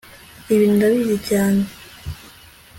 Ibi 0.53 0.65
ndabizi 0.75 1.15
cyane 1.27 1.61